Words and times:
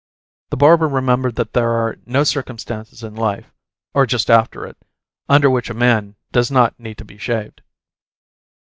The 0.49 0.57
barber 0.57 0.87
remembered 0.87 1.35
that 1.35 1.53
there 1.53 1.69
are 1.69 1.95
no 2.07 2.23
circumstances 2.23 3.03
in 3.03 3.13
life 3.13 3.53
or 3.93 4.07
just 4.07 4.31
after 4.31 4.65
it 4.65 4.77
under 5.29 5.47
which 5.47 5.69
a 5.69 5.75
man 5.75 6.15
does 6.31 6.49
not 6.49 6.79
need 6.79 6.97
to 6.97 7.05
be 7.05 7.19
shaved. 7.19 7.61